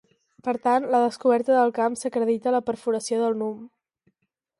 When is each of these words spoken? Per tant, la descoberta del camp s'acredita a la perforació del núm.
Per 0.45 0.53
tant, 0.61 0.85
la 0.93 1.01
descoberta 1.03 1.57
del 1.57 1.73
camp 1.75 1.97
s'acredita 1.99 2.49
a 2.53 2.53
la 2.57 2.63
perforació 2.71 3.21
del 3.25 3.37
núm. 3.43 3.61